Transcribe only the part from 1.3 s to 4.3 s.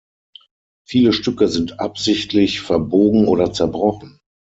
sind absichtlich verbogen oder zerbrochen.